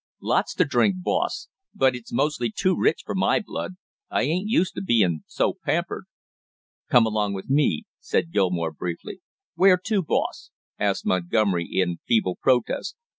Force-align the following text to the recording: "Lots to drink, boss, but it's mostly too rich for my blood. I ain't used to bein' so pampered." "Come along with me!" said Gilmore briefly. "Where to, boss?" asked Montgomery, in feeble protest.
"Lots 0.23 0.55
to 0.55 0.65
drink, 0.65 0.95
boss, 1.03 1.47
but 1.75 1.95
it's 1.95 2.11
mostly 2.11 2.51
too 2.51 2.75
rich 2.75 3.03
for 3.05 3.13
my 3.13 3.39
blood. 3.39 3.73
I 4.09 4.23
ain't 4.23 4.49
used 4.49 4.73
to 4.73 4.81
bein' 4.81 5.23
so 5.27 5.55
pampered." 5.63 6.05
"Come 6.89 7.05
along 7.05 7.33
with 7.35 7.51
me!" 7.51 7.83
said 7.99 8.31
Gilmore 8.31 8.71
briefly. 8.71 9.21
"Where 9.53 9.77
to, 9.77 10.01
boss?" 10.01 10.49
asked 10.79 11.05
Montgomery, 11.05 11.67
in 11.71 11.99
feeble 12.07 12.35
protest. 12.41 12.95